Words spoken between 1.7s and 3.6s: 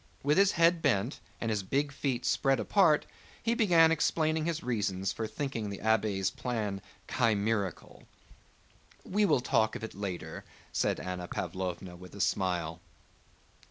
feet spread apart, he